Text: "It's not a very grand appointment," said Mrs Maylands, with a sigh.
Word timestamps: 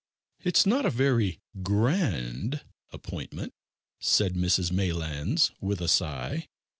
"It's 0.43 0.65
not 0.65 0.83
a 0.83 0.89
very 0.89 1.39
grand 1.61 2.61
appointment," 2.89 3.53
said 3.99 4.33
Mrs 4.33 4.71
Maylands, 4.71 5.51
with 5.59 5.79
a 5.79 5.87
sigh. 5.87 6.47